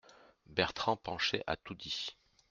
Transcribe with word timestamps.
Bertrand 0.47 0.95
Pancher 0.97 1.43
a 1.45 1.55
tout 1.57 1.75
dit. 1.75 2.17